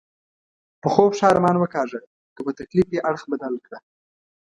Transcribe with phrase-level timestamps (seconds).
[0.81, 1.99] په خوب ښه ارمان وکاږه،
[2.35, 3.77] که په تکلیف یې اړخ بدل کړه.